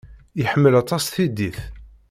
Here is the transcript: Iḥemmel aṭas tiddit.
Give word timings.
Iḥemmel 0.41 0.73
aṭas 0.81 1.03
tiddit. 1.07 1.59